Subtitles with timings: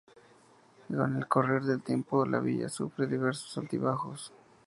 [0.87, 4.33] Con el correr del tiempo la villa sufre diversos altibajos.